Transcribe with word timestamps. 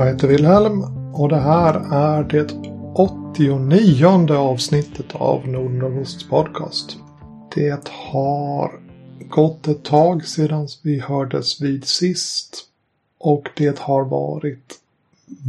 Jag 0.00 0.06
heter 0.06 0.28
Wilhelm 0.28 0.82
och 1.14 1.28
det 1.28 1.40
här 1.40 1.74
är 1.92 2.24
det 2.24 2.52
89 2.94 4.34
avsnittet 4.34 5.06
av 5.14 5.48
Nordnordosts 5.48 6.28
podcast. 6.28 6.96
Det 7.54 7.88
har 7.88 8.80
gått 9.28 9.68
ett 9.68 9.84
tag 9.84 10.24
sedan 10.24 10.68
vi 10.82 11.00
hördes 11.00 11.60
vid 11.60 11.84
sist 11.84 12.64
och 13.18 13.48
det 13.56 13.78
har 13.78 14.04
varit 14.04 14.74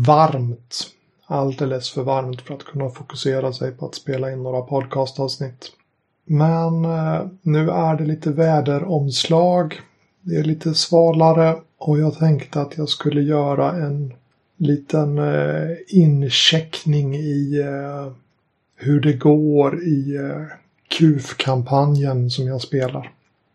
varmt. 0.08 0.84
Alldeles 1.26 1.90
för 1.90 2.04
varmt 2.04 2.42
för 2.42 2.54
att 2.54 2.64
kunna 2.64 2.90
fokusera 2.90 3.54
sig 3.54 3.72
på 3.72 3.86
att 3.86 3.96
spela 3.96 4.32
in 4.32 4.44
några 4.44 4.62
podcastavsnitt. 4.62 5.72
Men 6.26 6.86
eh, 6.86 7.22
nu 7.42 7.70
är 7.70 7.96
det 7.96 8.06
lite 8.06 8.32
väderomslag. 8.32 9.82
Det 10.22 10.36
är 10.36 10.44
lite 10.44 10.74
svalare 10.74 11.56
och 11.78 12.00
jag 12.00 12.18
tänkte 12.18 12.62
att 12.62 12.78
jag 12.78 12.90
skulle 12.90 13.22
göra 13.22 13.72
en 13.72 14.14
liten 14.62 15.18
eh, 15.18 15.78
incheckning 15.88 17.16
i 17.16 17.60
eh, 17.60 18.12
hur 18.76 19.00
det 19.00 19.14
går 19.14 19.84
i 19.84 20.16
eh, 20.16 20.46
KUF-kampanjen 20.88 22.30
som 22.30 22.48
jag 22.48 22.62
spelar. 22.62 23.12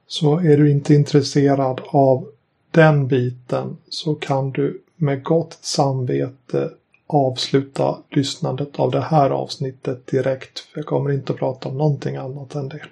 Så 0.07 0.39
är 0.39 0.57
du 0.57 0.71
inte 0.71 0.95
intresserad 0.95 1.81
av 1.87 2.29
den 2.71 3.07
biten 3.09 3.77
så 3.89 4.15
kan 4.15 4.51
du 4.51 4.83
med 4.97 5.23
gott 5.23 5.59
samvete 5.61 6.71
avsluta 7.07 7.99
lyssnandet 8.11 8.79
av 8.79 8.91
det 8.91 9.01
här 9.01 9.31
avsnittet 9.31 10.07
direkt. 10.07 10.59
För 10.59 10.79
jag 10.79 10.87
kommer 10.87 11.13
inte 11.13 11.33
att 11.33 11.39
prata 11.39 11.69
om 11.69 11.79
någonting 11.79 12.17
annat 12.17 12.55
än 12.55 12.69
det. 12.69 12.83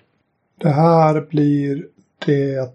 Det 0.58 0.70
här 0.70 1.20
blir 1.20 1.86
det 2.27 2.70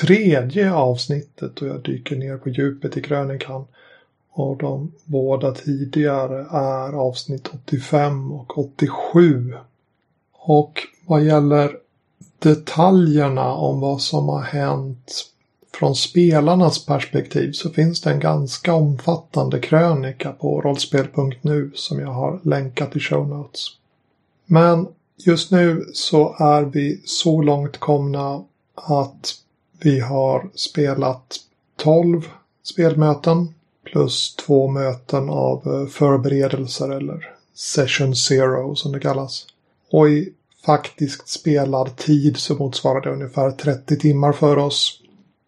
tredje 0.00 0.72
avsnittet 0.72 1.62
och 1.62 1.68
jag 1.68 1.82
dyker 1.82 2.16
ner 2.16 2.36
på 2.36 2.48
djupet 2.48 2.96
i 2.96 3.02
krönikan. 3.02 3.64
Och 4.32 4.56
de 4.56 4.92
båda 5.04 5.52
tidigare 5.52 6.46
är 6.50 6.92
avsnitt 6.92 7.48
85 7.54 8.32
och 8.32 8.58
87. 8.58 9.54
Och 10.32 10.80
vad 11.06 11.24
gäller 11.24 11.76
detaljerna 12.38 13.52
om 13.52 13.80
vad 13.80 14.00
som 14.00 14.28
har 14.28 14.42
hänt 14.42 15.32
från 15.74 15.94
spelarnas 15.94 16.86
perspektiv 16.86 17.52
så 17.52 17.70
finns 17.70 18.00
det 18.00 18.10
en 18.10 18.20
ganska 18.20 18.74
omfattande 18.74 19.60
krönika 19.60 20.32
på 20.32 20.60
rollspel.nu 20.60 21.70
som 21.74 22.00
jag 22.00 22.12
har 22.12 22.40
länkat 22.42 22.96
i 22.96 23.00
show 23.00 23.28
notes. 23.28 23.66
Men 24.46 24.88
just 25.16 25.50
nu 25.50 25.84
så 25.92 26.36
är 26.38 26.62
vi 26.62 27.02
så 27.04 27.42
långt 27.42 27.78
komna 27.78 28.44
att 28.74 29.34
vi 29.80 30.00
har 30.00 30.50
spelat 30.54 31.36
12 31.76 32.28
spelmöten 32.62 33.54
plus 33.92 34.36
två 34.36 34.68
möten 34.68 35.28
av 35.28 35.62
eh, 35.66 35.86
förberedelser 35.86 36.90
eller 36.90 37.28
Session 37.54 38.16
Zero 38.16 38.74
som 38.74 38.92
det 38.92 39.00
kallas. 39.00 39.46
Och 39.90 40.08
i 40.08 40.32
faktiskt 40.66 41.28
spelad 41.28 41.96
tid 41.96 42.36
så 42.36 42.54
motsvarar 42.54 43.00
det 43.00 43.10
ungefär 43.10 43.50
30 43.50 43.98
timmar 43.98 44.32
för 44.32 44.56
oss. 44.56 45.00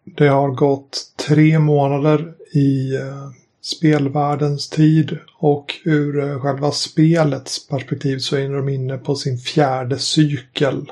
Det 0.03 0.27
har 0.27 0.49
gått 0.49 1.13
tre 1.27 1.59
månader 1.59 2.33
i 2.51 2.95
eh, 2.95 3.29
spelvärldens 3.61 4.69
tid 4.69 5.17
och 5.37 5.75
ur 5.83 6.19
eh, 6.19 6.39
själva 6.39 6.71
spelets 6.71 7.67
perspektiv 7.67 8.17
så 8.17 8.35
är 8.35 8.49
de 8.49 8.69
inne 8.69 8.97
på 8.97 9.15
sin 9.15 9.37
fjärde 9.37 9.99
cykel. 9.99 10.91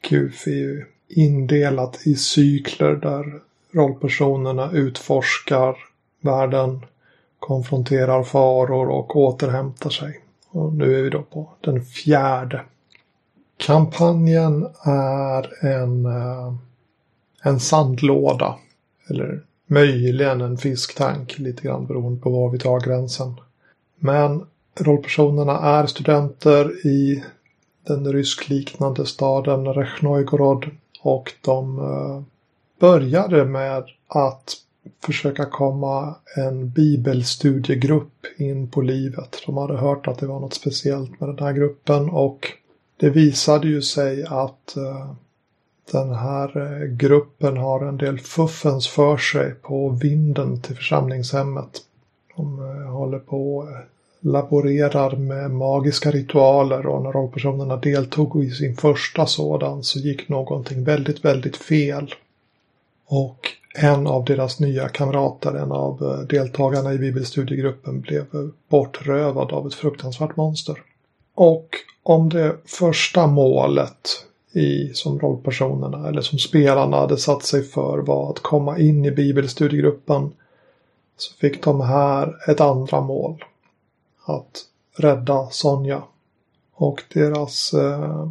QF 0.00 0.46
är 0.46 0.50
ju 0.50 0.84
indelat 1.08 2.06
i 2.06 2.14
cykler 2.14 2.96
där 2.96 3.40
rollpersonerna 3.72 4.70
utforskar 4.72 5.76
världen, 6.24 6.86
konfronterar 7.38 8.22
faror 8.22 8.88
och 8.88 9.16
återhämtar 9.16 9.90
sig. 9.90 10.20
Och 10.50 10.72
nu 10.72 10.98
är 10.98 11.02
vi 11.02 11.10
då 11.10 11.22
på 11.22 11.48
den 11.60 11.84
fjärde. 11.84 12.60
Kampanjen 13.56 14.68
är 14.84 15.64
en, 15.64 16.06
eh, 16.06 16.54
en 17.42 17.60
sandlåda. 17.60 18.58
Eller 19.10 19.40
möjligen 19.66 20.40
en 20.40 20.58
fisktank, 20.58 21.38
lite 21.38 21.62
grann 21.62 21.86
beroende 21.86 22.20
på 22.20 22.30
var 22.30 22.50
vi 22.50 22.58
tar 22.58 22.80
gränsen. 22.80 23.34
Men 23.98 24.46
rollpersonerna 24.80 25.58
är 25.58 25.86
studenter 25.86 26.86
i 26.86 27.24
den 27.86 28.12
ryskliknande 28.12 29.06
staden 29.06 29.74
Rechnojgorod 29.74 30.70
och 31.02 31.32
de 31.40 31.78
eh, 31.78 32.22
började 32.80 33.44
med 33.44 33.84
att 34.08 34.56
försöka 35.06 35.44
komma 35.46 36.14
en 36.36 36.70
bibelstudiegrupp 36.70 38.26
in 38.36 38.70
på 38.70 38.80
livet. 38.80 39.42
De 39.46 39.56
hade 39.56 39.76
hört 39.76 40.06
att 40.06 40.18
det 40.18 40.26
var 40.26 40.40
något 40.40 40.54
speciellt 40.54 41.20
med 41.20 41.28
den 41.28 41.38
här 41.38 41.52
gruppen 41.52 42.10
och 42.10 42.48
det 42.96 43.10
visade 43.10 43.68
ju 43.68 43.82
sig 43.82 44.24
att 44.24 44.76
eh, 44.76 45.14
den 45.92 46.14
här 46.14 46.56
eh, 46.56 46.86
gruppen 46.86 47.56
har 47.56 47.84
en 47.84 47.96
del 47.96 48.18
fuffens 48.18 48.88
för 48.88 49.16
sig 49.16 49.54
på 49.54 49.88
vinden 49.88 50.62
till 50.62 50.76
församlingshemmet. 50.76 51.80
De 52.36 52.58
eh, 52.58 52.90
håller 52.90 53.18
på 53.18 53.56
och 53.56 53.68
laborerar 54.20 55.16
med 55.16 55.50
magiska 55.50 56.10
ritualer 56.10 56.86
och 56.86 57.02
när 57.02 57.12
rollpersonerna 57.12 57.76
deltog 57.76 58.44
i 58.44 58.50
sin 58.50 58.76
första 58.76 59.26
sådan 59.26 59.82
så 59.82 59.98
gick 59.98 60.28
någonting 60.28 60.84
väldigt, 60.84 61.24
väldigt 61.24 61.56
fel. 61.56 62.14
Och 63.06 63.48
en 63.76 64.06
av 64.06 64.24
deras 64.24 64.60
nya 64.60 64.88
kamrater, 64.88 65.54
en 65.54 65.72
av 65.72 66.02
eh, 66.02 66.26
deltagarna 66.26 66.92
i 66.92 66.98
bibelstudiegruppen 66.98 68.00
blev 68.00 68.20
eh, 68.20 68.46
bortrövad 68.68 69.52
av 69.52 69.66
ett 69.66 69.74
fruktansvärt 69.74 70.36
monster. 70.36 70.82
Och 71.34 71.68
om 72.02 72.28
det 72.28 72.56
första 72.64 73.26
målet 73.26 74.26
i, 74.52 74.90
som 74.94 75.18
rollpersonerna 75.18 76.08
eller 76.08 76.22
som 76.22 76.38
spelarna 76.38 76.96
hade 76.96 77.16
satt 77.16 77.44
sig 77.44 77.62
för 77.62 77.98
var 77.98 78.30
att 78.30 78.38
komma 78.38 78.78
in 78.78 79.04
i 79.04 79.10
bibelstudiegruppen 79.10 80.32
så 81.16 81.34
fick 81.34 81.64
de 81.64 81.80
här 81.80 82.50
ett 82.50 82.60
andra 82.60 83.00
mål. 83.00 83.44
Att 84.24 84.64
rädda 84.96 85.48
Sonja. 85.50 86.02
Och 86.74 87.02
deras 87.14 87.74
eh, 87.74 88.28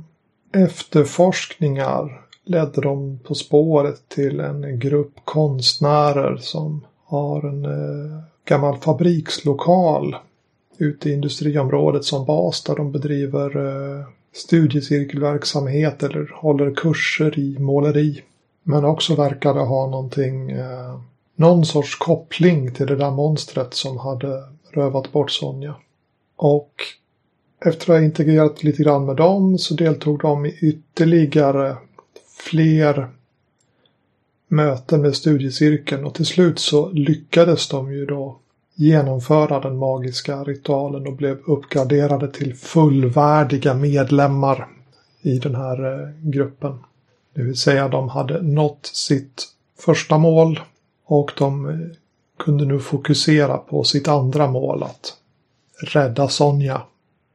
efterforskningar 0.53 2.21
ledde 2.45 2.81
de 2.81 3.19
på 3.23 3.35
spåret 3.35 4.09
till 4.09 4.39
en 4.39 4.79
grupp 4.79 5.13
konstnärer 5.25 6.37
som 6.37 6.85
har 7.05 7.45
en 7.45 7.65
eh, 7.65 8.19
gammal 8.45 8.77
fabrikslokal 8.77 10.15
ute 10.77 11.09
i 11.09 11.13
industriområdet 11.13 12.05
som 12.05 12.25
bas 12.25 12.63
där 12.63 12.75
de 12.75 12.91
bedriver 12.91 13.57
eh, 13.57 14.05
studiecirkelverksamhet 14.33 16.03
eller 16.03 16.31
håller 16.33 16.75
kurser 16.75 17.39
i 17.39 17.59
måleri. 17.59 18.21
Men 18.63 18.85
också 18.85 19.15
verkade 19.15 19.59
ha 19.59 19.87
någonting, 19.87 20.51
eh, 20.51 20.99
någon 21.35 21.65
sorts 21.65 21.95
koppling 21.95 22.73
till 22.73 22.87
det 22.87 22.95
där 22.95 23.11
monstret 23.11 23.73
som 23.73 23.97
hade 23.97 24.43
rövat 24.71 25.11
bort 25.11 25.31
Sonja. 25.31 25.75
Och 26.35 26.73
efter 27.65 27.93
att 27.93 27.99
ha 27.99 28.05
integrerat 28.05 28.63
lite 28.63 28.83
grann 28.83 29.05
med 29.05 29.15
dem 29.15 29.57
så 29.57 29.73
deltog 29.73 30.19
de 30.19 30.45
i 30.45 30.57
ytterligare 30.61 31.77
fler 32.33 33.09
möten 34.47 35.01
med 35.01 35.16
studiecirkeln 35.16 36.05
och 36.05 36.16
till 36.16 36.25
slut 36.25 36.59
så 36.59 36.89
lyckades 36.89 37.67
de 37.67 37.94
ju 37.94 38.05
då 38.05 38.39
genomföra 38.75 39.59
den 39.59 39.77
magiska 39.77 40.44
ritualen 40.44 41.07
och 41.07 41.13
blev 41.13 41.39
uppgraderade 41.45 42.31
till 42.31 42.56
fullvärdiga 42.56 43.74
medlemmar 43.74 44.68
i 45.21 45.39
den 45.39 45.56
här 45.56 46.01
eh, 46.01 46.09
gruppen. 46.21 46.80
Det 47.33 47.41
vill 47.41 47.57
säga 47.57 47.88
de 47.88 48.09
hade 48.09 48.41
nått 48.41 48.85
sitt 48.94 49.47
första 49.80 50.18
mål 50.18 50.59
och 51.06 51.31
de 51.38 51.69
eh, 51.69 51.75
kunde 52.39 52.65
nu 52.65 52.80
fokusera 52.80 53.57
på 53.57 53.83
sitt 53.83 54.07
andra 54.07 54.47
mål 54.47 54.83
att 54.83 55.18
rädda 55.81 56.27
Sonja. 56.27 56.81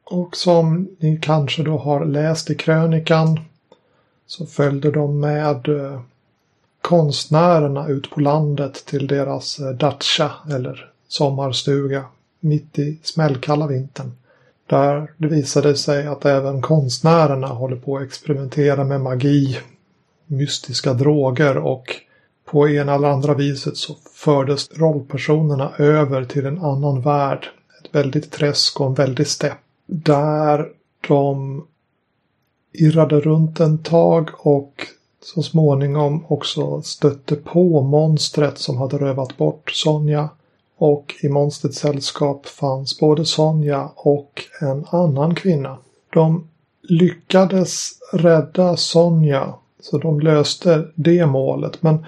Och 0.04 0.36
som 0.36 0.88
ni 0.98 1.18
kanske 1.22 1.62
då 1.62 1.78
har 1.78 2.04
läst 2.04 2.50
i 2.50 2.54
krönikan 2.54 3.40
så 4.28 4.46
följde 4.46 4.90
de 4.90 5.20
med 5.20 5.68
konstnärerna 6.82 7.88
ut 7.88 8.10
på 8.10 8.20
landet 8.20 8.84
till 8.86 9.06
deras 9.06 9.58
eh, 9.58 9.70
dacha 9.70 10.30
eller 10.50 10.90
sommarstuga 11.08 12.04
mitt 12.40 12.78
i 12.78 12.98
smällkalla 13.02 13.66
vintern. 13.66 14.12
Där 14.66 15.10
det 15.16 15.26
visade 15.26 15.76
sig 15.76 16.06
att 16.06 16.24
även 16.24 16.62
konstnärerna 16.62 17.46
håller 17.46 17.76
på 17.76 17.96
att 17.96 18.02
experimentera 18.02 18.84
med 18.84 19.00
magi, 19.00 19.58
mystiska 20.26 20.94
droger 20.94 21.56
och 21.56 21.96
på 22.44 22.68
ena 22.68 22.94
eller 22.94 23.08
andra 23.08 23.34
viset 23.34 23.76
så 23.76 23.96
fördes 24.14 24.70
rollpersonerna 24.78 25.72
över 25.78 26.24
till 26.24 26.46
en 26.46 26.58
annan 26.58 27.00
värld. 27.00 27.46
Ett 27.84 27.94
väldigt 27.94 28.32
träsk 28.32 28.80
och 28.80 28.86
en 28.86 28.94
väldig 28.94 29.26
stepp. 29.26 29.58
Där 29.86 30.68
de 31.08 31.64
irrade 32.72 33.20
runt 33.20 33.60
en 33.60 33.78
tag 33.78 34.30
och 34.38 34.86
så 35.20 35.42
småningom 35.42 36.24
också 36.28 36.82
stötte 36.82 37.36
på 37.36 37.82
monstret 37.82 38.58
som 38.58 38.76
hade 38.76 38.98
rövat 38.98 39.36
bort 39.36 39.70
Sonja. 39.70 40.28
Och 40.76 41.14
i 41.22 41.28
monstrets 41.28 41.78
sällskap 41.78 42.46
fanns 42.46 43.00
både 43.00 43.24
Sonja 43.24 43.90
och 43.96 44.42
en 44.60 44.84
annan 44.90 45.34
kvinna. 45.34 45.78
De 46.10 46.48
lyckades 46.82 47.90
rädda 48.12 48.76
Sonja 48.76 49.54
så 49.80 49.98
de 49.98 50.20
löste 50.20 50.88
det 50.94 51.26
målet 51.26 51.82
men 51.82 52.06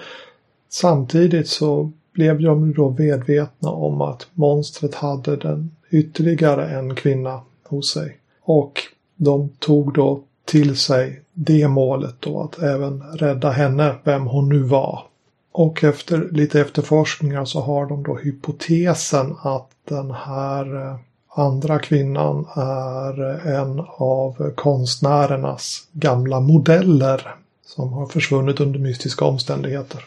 samtidigt 0.69 1.47
så 1.47 1.91
blev 2.13 2.41
de 2.41 2.73
då 2.73 2.95
medvetna 2.99 3.69
om 3.69 4.01
att 4.01 4.27
monstret 4.33 4.95
hade 4.95 5.35
den 5.35 5.71
ytterligare 5.89 6.77
en 6.77 6.95
kvinna 6.95 7.41
hos 7.63 7.91
sig. 7.91 8.17
Och 8.41 8.79
de 9.15 9.49
tog 9.59 9.93
då 9.93 10.23
till 10.51 10.77
sig 10.77 11.21
det 11.33 11.67
målet 11.67 12.15
då 12.19 12.41
att 12.41 12.63
även 12.63 13.01
rädda 13.01 13.49
henne, 13.49 13.95
vem 14.03 14.27
hon 14.27 14.49
nu 14.49 14.59
var. 14.59 15.03
Och 15.51 15.83
efter 15.83 16.29
lite 16.31 16.61
efterforskningar 16.61 17.45
så 17.45 17.61
har 17.61 17.85
de 17.85 18.03
då 18.03 18.15
hypotesen 18.15 19.35
att 19.43 19.69
den 19.89 20.11
här 20.11 20.75
eh, 20.75 20.95
andra 21.35 21.79
kvinnan 21.79 22.45
är 22.55 23.29
eh, 23.29 23.59
en 23.59 23.79
av 23.97 24.51
konstnärernas 24.55 25.87
gamla 25.91 26.39
modeller 26.39 27.35
som 27.65 27.93
har 27.93 28.05
försvunnit 28.05 28.59
under 28.59 28.79
mystiska 28.79 29.25
omständigheter. 29.25 30.03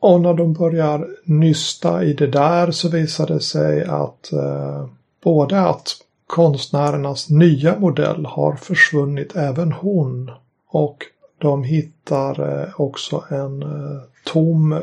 Och 0.00 0.20
när 0.20 0.34
de 0.34 0.52
börjar 0.52 1.08
nysta 1.24 2.04
i 2.04 2.12
det 2.12 2.26
där 2.26 2.70
så 2.70 2.88
visar 2.88 3.26
det 3.26 3.40
sig 3.40 3.84
att 3.84 4.32
eh, 4.32 4.86
både 5.24 5.60
att 5.60 5.96
konstnärernas 6.26 7.30
nya 7.30 7.78
modell 7.78 8.26
har 8.26 8.56
försvunnit 8.56 9.36
även 9.36 9.72
hon. 9.72 10.30
Och 10.68 11.04
de 11.38 11.64
hittar 11.64 12.60
eh, 12.62 12.80
också 12.80 13.24
en 13.28 13.62
eh, 13.62 14.00
tom 14.24 14.82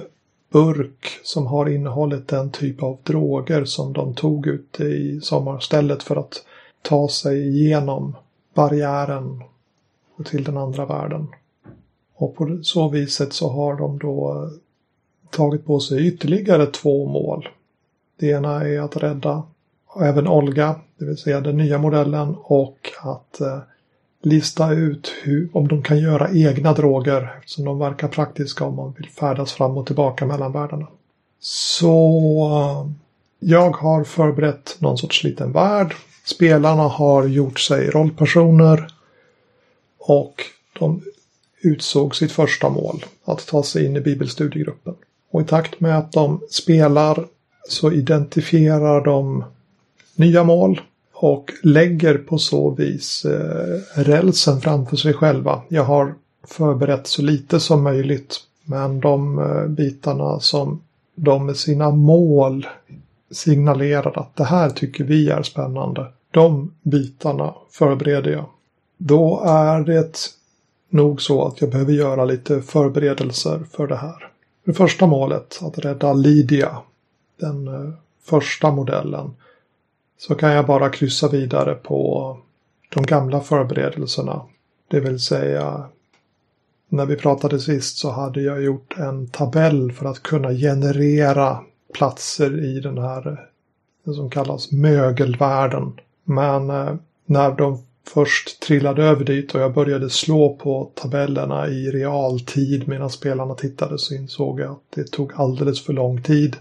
burk 0.52 1.20
som 1.24 1.48
har 1.48 1.70
innehållit 1.70 2.28
den 2.28 2.52
typ 2.52 2.84
av 2.84 2.98
droger 3.04 3.66
som 3.66 3.94
de 3.94 4.14
tog 4.14 4.48
ute 4.48 4.84
i 4.84 5.20
sommarstället 5.22 6.04
för 6.04 6.16
att 6.16 6.46
ta 6.82 7.08
sig 7.08 7.48
igenom 7.48 8.16
barriären 8.54 9.44
till 10.26 10.44
den 10.44 10.58
andra 10.58 10.86
världen. 10.86 11.28
Och 12.16 12.36
på 12.36 12.60
så 12.64 12.90
viset 12.90 13.34
så 13.34 13.50
har 13.50 13.76
de 13.76 14.00
då 14.00 14.32
eh, 14.32 14.50
tagit 15.30 15.66
på 15.66 15.80
sig 15.80 16.08
ytterligare 16.08 16.66
två 16.66 17.06
mål. 17.06 17.50
Det 18.20 18.28
ena 18.28 18.68
är 18.68 18.80
att 18.80 18.98
rädda 18.98 19.44
även 20.00 20.28
Olga, 20.28 20.76
det 20.98 21.06
vill 21.06 21.18
säga 21.18 21.42
den 21.42 21.58
nya 21.58 21.78
modellen 21.78 22.36
och 22.44 22.92
att 23.02 23.42
eh, 23.42 23.60
lista 24.22 24.72
ut 24.72 25.14
hur, 25.24 25.50
om 25.54 25.68
de 25.68 25.82
kan 25.82 26.00
göra 26.00 26.30
egna 26.32 26.74
droger 26.74 27.36
eftersom 27.40 27.66
de 27.66 27.80
verkar 27.80 28.08
praktiska 28.08 28.66
om 28.66 28.76
man 28.76 28.94
vill 28.98 29.10
färdas 29.10 29.54
fram 29.54 29.78
och 29.78 29.86
tillbaka 29.86 30.26
mellan 30.26 30.52
världarna. 30.52 30.88
Så 31.40 31.96
eh, 32.52 32.92
jag 33.40 33.72
har 33.72 34.04
förberett 34.04 34.76
någon 34.80 34.98
sorts 34.98 35.24
liten 35.24 35.52
värld. 35.52 35.96
Spelarna 36.26 36.84
har 36.84 37.28
gjort 37.28 37.60
sig 37.60 37.90
rollpersoner 37.90 38.88
och 40.00 40.44
de 40.80 41.02
utsåg 41.62 42.16
sitt 42.16 42.32
första 42.32 42.70
mål, 42.70 43.06
att 43.26 43.48
ta 43.48 43.64
sig 43.64 43.86
in 43.86 43.96
i 43.96 44.02
bibelstudiegruppen. 44.02 44.96
Och 45.32 45.42
i 45.42 45.46
takt 45.46 45.80
med 45.80 45.98
att 45.98 46.12
de 46.12 46.42
spelar 46.50 47.26
så 47.70 47.92
identifierar 47.92 49.06
de 49.06 49.44
nya 50.16 50.44
mål 50.44 50.82
och 51.14 51.52
lägger 51.64 52.18
på 52.18 52.38
så 52.38 52.70
vis 52.70 53.26
eh, 53.26 54.02
rälsen 54.02 54.62
framför 54.62 54.98
sig 54.98 55.14
själva. 55.14 55.62
Jag 55.68 55.84
har 55.84 56.16
förberett 56.44 57.08
så 57.08 57.22
lite 57.22 57.60
som 57.60 57.84
möjligt 57.84 58.38
men 58.64 59.00
de 59.00 59.40
eh, 59.40 59.68
bitarna 59.68 60.40
som 60.40 60.82
de 61.16 61.46
med 61.46 61.58
sina 61.58 61.92
mål 61.92 62.68
signalerar 63.32 64.20
att 64.20 64.36
det 64.36 64.44
här 64.44 64.70
tycker 64.70 65.04
vi 65.04 65.30
är 65.30 65.44
spännande. 65.44 66.06
De 66.32 66.72
bitarna 66.82 67.54
förbereder 67.72 68.32
jag. 68.32 68.46
Då 68.98 69.42
är 69.46 69.80
det 69.82 70.18
nog 70.90 71.22
så 71.22 71.48
att 71.48 71.62
jag 71.62 71.70
behöver 71.70 71.94
göra 71.94 72.26
lite 72.26 72.62
förberedelser 72.62 73.60
för 73.72 73.88
det 73.88 73.96
här. 73.96 74.28
Det 74.66 74.74
första 74.74 75.08
målet, 75.08 75.60
att 75.62 75.78
rädda 75.78 76.14
Lydia, 76.14 76.78
den 77.40 77.68
eh, 77.68 77.94
första 78.24 78.72
modellen, 78.72 79.34
så 80.28 80.36
kan 80.36 80.52
jag 80.52 80.66
bara 80.66 80.90
kryssa 80.90 81.28
vidare 81.28 81.76
på 81.76 82.38
de 82.90 83.04
gamla 83.04 83.42
förberedelserna. 83.42 84.42
Det 84.88 85.00
vill 85.00 85.20
säga, 85.20 85.86
när 86.90 87.06
vi 87.06 87.16
pratade 87.16 87.60
sist 87.60 87.98
så 87.98 88.12
hade 88.12 88.42
jag 88.42 88.64
gjort 88.64 88.98
en 88.98 89.28
tabell 89.28 89.92
för 89.92 90.06
att 90.06 90.24
kunna 90.24 90.52
generera 90.52 91.60
platser 91.94 92.66
i 92.66 92.80
den 92.80 92.98
här, 92.98 93.50
det 94.06 94.14
som 94.14 94.30
kallas 94.30 94.72
mögelvärlden. 94.72 95.94
Men 96.24 96.70
eh, 96.70 96.96
när 97.26 97.52
de 97.52 97.84
först 98.08 98.62
trillade 98.62 99.04
över 99.04 99.26
dit 99.26 99.56
och 99.56 99.62
jag 99.62 99.74
började 99.74 100.10
slå 100.10 100.56
på 100.56 100.92
tabellerna 100.96 101.68
i 101.68 101.92
realtid 101.92 102.88
medan 102.88 103.10
spelarna 103.10 103.56
tittade 103.56 103.98
så 103.98 104.14
insåg 104.14 104.60
jag 104.60 104.72
att 104.72 104.84
det 104.96 105.12
tog 105.12 105.32
alldeles 105.36 105.86
för 105.86 105.94
lång 105.94 106.24
tid. 106.24 106.56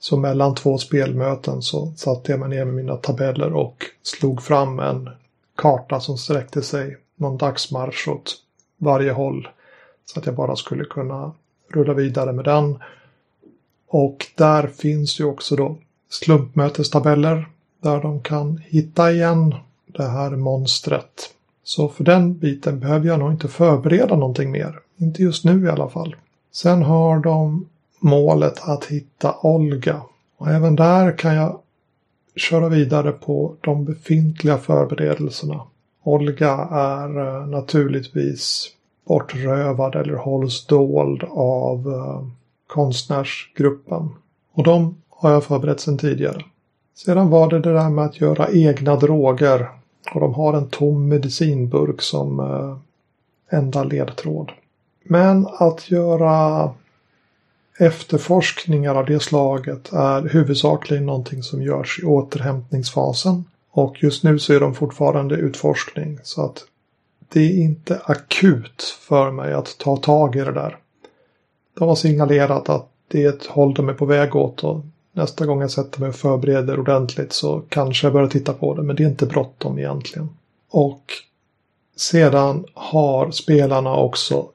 Så 0.00 0.16
mellan 0.16 0.54
två 0.54 0.78
spelmöten 0.78 1.62
så 1.62 1.92
satte 1.96 2.32
jag 2.32 2.40
mig 2.40 2.48
ner 2.48 2.64
med 2.64 2.74
mina 2.74 2.96
tabeller 2.96 3.52
och 3.52 3.84
slog 4.02 4.42
fram 4.42 4.78
en 4.78 5.10
karta 5.56 6.00
som 6.00 6.18
sträckte 6.18 6.62
sig 6.62 6.96
någon 7.16 7.36
dagsmarsch 7.36 8.08
åt 8.08 8.36
varje 8.78 9.12
håll. 9.12 9.48
Så 10.04 10.18
att 10.20 10.26
jag 10.26 10.34
bara 10.34 10.56
skulle 10.56 10.84
kunna 10.84 11.32
rulla 11.68 11.94
vidare 11.94 12.32
med 12.32 12.44
den. 12.44 12.78
Och 13.88 14.26
där 14.34 14.66
finns 14.66 15.20
ju 15.20 15.24
också 15.24 15.56
då 15.56 15.76
slumpmötestabeller 16.08 17.48
där 17.82 18.02
de 18.02 18.20
kan 18.20 18.62
hitta 18.64 19.12
igen 19.12 19.54
det 19.86 20.08
här 20.08 20.30
monstret. 20.30 21.34
Så 21.64 21.88
för 21.88 22.04
den 22.04 22.38
biten 22.38 22.80
behöver 22.80 23.06
jag 23.06 23.18
nog 23.18 23.32
inte 23.32 23.48
förbereda 23.48 24.16
någonting 24.16 24.50
mer. 24.50 24.78
Inte 24.96 25.22
just 25.22 25.44
nu 25.44 25.64
i 25.64 25.68
alla 25.68 25.88
fall. 25.88 26.16
Sen 26.52 26.82
har 26.82 27.18
de 27.18 27.68
målet 28.00 28.68
att 28.68 28.84
hitta 28.84 29.34
Olga. 29.42 30.02
Och 30.36 30.48
även 30.48 30.76
där 30.76 31.18
kan 31.18 31.34
jag 31.34 31.60
köra 32.36 32.68
vidare 32.68 33.12
på 33.12 33.54
de 33.60 33.84
befintliga 33.84 34.58
förberedelserna. 34.58 35.60
Olga 36.02 36.50
är 36.70 37.18
eh, 37.18 37.46
naturligtvis 37.46 38.68
bortrövad 39.08 39.96
eller 39.96 40.14
hålls 40.14 40.66
dold 40.66 41.24
av 41.30 41.88
eh, 41.88 42.26
konstnärsgruppen. 42.66 44.08
Och 44.52 44.64
de 44.64 44.96
har 45.08 45.30
jag 45.30 45.44
förberett 45.44 45.80
sedan 45.80 45.98
tidigare. 45.98 46.44
Sedan 46.94 47.30
var 47.30 47.50
det 47.50 47.60
det 47.60 47.72
där 47.72 47.90
med 47.90 48.04
att 48.04 48.20
göra 48.20 48.48
egna 48.52 48.96
droger 48.96 49.68
och 50.14 50.20
de 50.20 50.34
har 50.34 50.54
en 50.54 50.68
tom 50.68 51.08
medicinburk 51.08 52.02
som 52.02 52.40
eh, 52.40 52.76
enda 53.58 53.84
ledtråd. 53.84 54.52
Men 55.04 55.46
att 55.58 55.90
göra 55.90 56.70
efterforskningar 57.80 58.94
av 58.94 59.06
det 59.06 59.20
slaget 59.20 59.92
är 59.92 60.28
huvudsakligen 60.28 61.06
någonting 61.06 61.42
som 61.42 61.62
görs 61.62 62.00
i 62.02 62.06
återhämtningsfasen. 62.06 63.44
Och 63.70 64.02
just 64.02 64.24
nu 64.24 64.38
så 64.38 64.52
är 64.52 64.60
de 64.60 64.74
fortfarande 64.74 65.34
utforskning 65.34 66.18
så 66.22 66.44
att 66.44 66.64
det 67.28 67.40
är 67.40 67.62
inte 67.62 68.00
akut 68.04 68.82
för 69.00 69.30
mig 69.30 69.52
att 69.52 69.78
ta 69.78 69.96
tag 69.96 70.36
i 70.36 70.38
det 70.38 70.52
där. 70.52 70.76
De 71.78 71.88
har 71.88 71.96
signalerat 71.96 72.68
att 72.68 72.88
det 73.08 73.24
är 73.24 73.28
ett 73.28 73.46
håll 73.46 73.74
de 73.74 73.88
är 73.88 73.94
på 73.94 74.04
väg 74.04 74.36
åt 74.36 74.64
och 74.64 74.80
nästa 75.12 75.46
gång 75.46 75.60
jag 75.60 75.70
sätter 75.70 76.00
mig 76.00 76.08
och 76.08 76.14
förbereder 76.14 76.80
ordentligt 76.80 77.32
så 77.32 77.62
kanske 77.68 78.06
jag 78.06 78.12
börjar 78.12 78.28
titta 78.28 78.52
på 78.52 78.74
det. 78.74 78.82
Men 78.82 78.96
det 78.96 79.02
är 79.02 79.08
inte 79.08 79.26
bråttom 79.26 79.78
egentligen. 79.78 80.28
Och 80.70 81.12
sedan 81.96 82.64
har 82.74 83.30
spelarna 83.30 83.96
också 83.96 84.48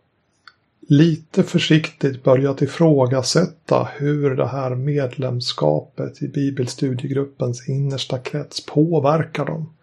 lite 0.88 1.44
försiktigt 1.44 2.24
börjat 2.24 2.62
ifrågasätta 2.62 3.88
hur 3.96 4.36
det 4.36 4.48
här 4.48 4.76
medlemskapet 4.76 6.22
i 6.22 6.28
bibelstudiegruppens 6.28 7.70
innersta 7.70 8.18
krets 8.18 8.66
påverkar 8.66 9.46
dem. 9.46 9.74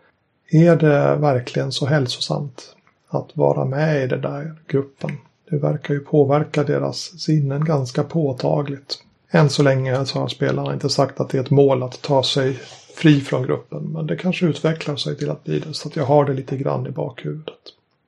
Är 0.51 0.77
det 0.77 1.17
verkligen 1.17 1.73
så 1.73 1.87
hälsosamt 1.87 2.77
att 3.09 3.37
vara 3.37 3.65
med 3.65 4.05
i 4.05 4.07
den 4.07 4.21
där 4.21 4.55
gruppen? 4.67 5.11
Det 5.51 5.57
verkar 5.57 5.95
ju 5.95 6.01
påverka 6.01 6.65
deras 6.65 7.21
sinnen 7.21 7.65
ganska 7.65 8.03
påtagligt. 8.03 8.99
Än 9.31 9.51
så 9.51 9.63
länge 9.63 10.07
så 10.07 10.19
har 10.19 10.29
spelarna 10.29 10.73
inte 10.73 10.89
sagt 10.89 11.21
att 11.21 11.29
det 11.29 11.39
är 11.39 11.43
ett 11.43 11.51
mål 11.51 11.83
att 11.83 12.03
ta 12.03 12.23
sig 12.23 12.59
fri 12.95 13.21
från 13.21 13.43
gruppen. 13.43 13.93
Men 13.93 14.07
det 14.07 14.17
kanske 14.17 14.47
utvecklar 14.47 14.97
sig 14.97 15.17
till 15.17 15.31
att 15.31 15.45
bli 15.45 15.59
det. 15.59 15.75
Så 15.75 15.89
att 15.89 15.97
jag 15.97 16.05
har 16.05 16.25
det 16.25 16.33
lite 16.33 16.57
grann 16.57 16.87
i 16.87 16.91
bakhuvudet. 16.91 17.55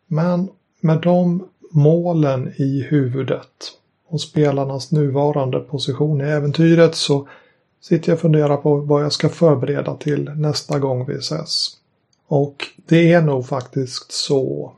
Men 0.06 0.48
med 0.80 1.00
de 1.00 1.48
målen 1.74 2.52
i 2.56 2.82
huvudet 2.82 3.72
och 4.08 4.20
spelarnas 4.20 4.92
nuvarande 4.92 5.60
position 5.60 6.20
i 6.20 6.24
äventyret 6.24 6.94
så 6.94 7.28
sitter 7.80 8.08
jag 8.08 8.16
och 8.16 8.20
funderar 8.20 8.56
på 8.56 8.76
vad 8.76 9.04
jag 9.04 9.12
ska 9.12 9.28
förbereda 9.28 9.96
till 9.96 10.30
nästa 10.36 10.78
gång 10.78 11.06
vi 11.06 11.14
ses. 11.14 11.70
Och 12.26 12.64
det 12.86 13.12
är 13.12 13.22
nog 13.22 13.46
faktiskt 13.46 14.12
så 14.12 14.72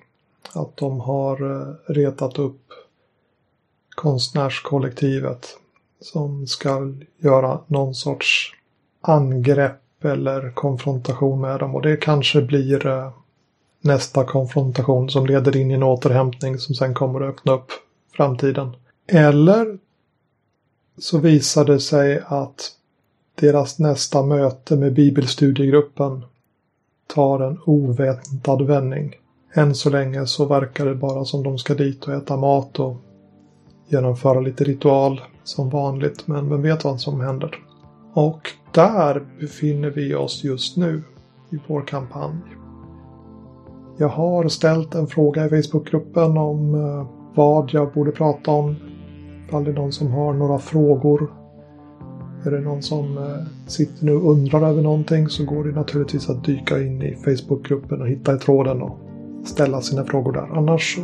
att 0.52 0.76
de 0.76 1.00
har 1.00 1.60
eh, 1.60 1.92
retat 1.92 2.38
upp 2.38 2.72
konstnärskollektivet 3.94 5.46
som 6.00 6.46
ska 6.46 6.92
göra 7.18 7.60
någon 7.66 7.94
sorts 7.94 8.54
angrepp 9.00 10.04
eller 10.04 10.50
konfrontation 10.50 11.40
med 11.40 11.60
dem. 11.60 11.74
Och 11.74 11.82
det 11.82 11.96
kanske 11.96 12.42
blir 12.42 12.86
eh, 12.86 13.10
nästa 13.86 14.24
konfrontation 14.24 15.10
som 15.10 15.26
leder 15.26 15.56
in 15.56 15.70
i 15.70 15.74
en 15.74 15.82
återhämtning 15.82 16.58
som 16.58 16.74
sen 16.74 16.94
kommer 16.94 17.20
att 17.20 17.28
öppna 17.28 17.52
upp 17.52 17.70
framtiden. 18.16 18.76
Eller 19.06 19.78
så 20.98 21.18
visar 21.18 21.64
det 21.64 21.80
sig 21.80 22.22
att 22.26 22.70
deras 23.34 23.78
nästa 23.78 24.22
möte 24.22 24.76
med 24.76 24.94
bibelstudiegruppen 24.94 26.24
tar 27.14 27.40
en 27.40 27.58
oväntad 27.66 28.66
vändning. 28.66 29.14
Än 29.54 29.74
så 29.74 29.90
länge 29.90 30.26
så 30.26 30.44
verkar 30.44 30.86
det 30.86 30.94
bara 30.94 31.24
som 31.24 31.42
de 31.42 31.58
ska 31.58 31.74
dit 31.74 32.04
och 32.04 32.14
äta 32.14 32.36
mat 32.36 32.78
och 32.78 32.96
genomföra 33.88 34.40
lite 34.40 34.64
ritual 34.64 35.20
som 35.44 35.70
vanligt. 35.70 36.26
Men 36.26 36.48
vem 36.48 36.62
vet 36.62 36.84
vad 36.84 37.00
som 37.00 37.20
händer? 37.20 37.58
Och 38.12 38.50
där 38.72 39.26
befinner 39.40 39.90
vi 39.90 40.14
oss 40.14 40.44
just 40.44 40.76
nu 40.76 41.02
i 41.50 41.58
vår 41.66 41.82
kampanj. 41.82 42.65
Jag 43.98 44.08
har 44.08 44.48
ställt 44.48 44.94
en 44.94 45.06
fråga 45.06 45.46
i 45.46 45.48
Facebookgruppen 45.48 46.38
om 46.38 46.74
eh, 46.74 47.06
vad 47.34 47.70
jag 47.72 47.92
borde 47.92 48.12
prata 48.12 48.50
om. 48.50 48.76
Ifall 49.46 49.64
det 49.64 49.70
är 49.70 49.74
någon 49.74 49.92
som 49.92 50.12
har 50.12 50.32
några 50.32 50.58
frågor. 50.58 51.32
Är 52.44 52.50
det 52.50 52.60
någon 52.60 52.82
som 52.82 53.18
eh, 53.18 53.46
sitter 53.66 54.04
nu 54.04 54.12
och 54.16 54.32
undrar 54.32 54.68
över 54.68 54.82
någonting 54.82 55.28
så 55.28 55.44
går 55.44 55.64
det 55.64 55.72
naturligtvis 55.72 56.30
att 56.30 56.44
dyka 56.44 56.82
in 56.82 57.02
i 57.02 57.16
Facebookgruppen 57.24 58.00
och 58.00 58.08
hitta 58.08 58.34
i 58.34 58.38
tråden 58.38 58.82
och 58.82 58.98
ställa 59.44 59.80
sina 59.80 60.04
frågor 60.04 60.32
där. 60.32 60.58
Annars 60.58 60.94
så 60.94 61.00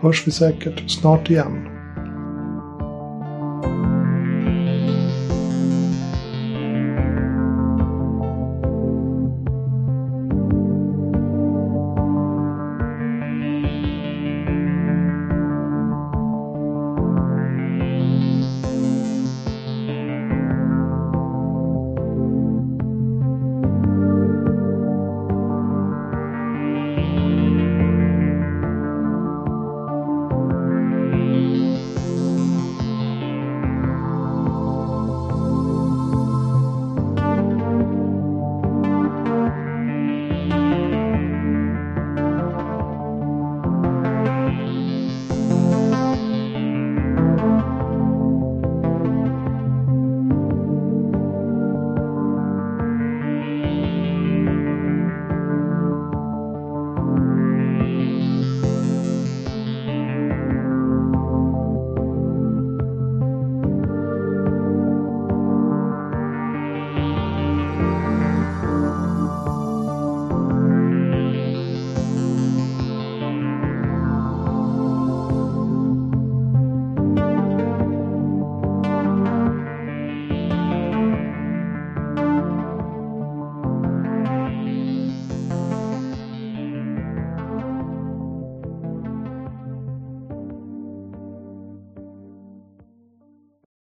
hörs 0.00 0.26
vi 0.26 0.30
säkert 0.30 0.90
snart 0.90 1.30
igen. 1.30 1.75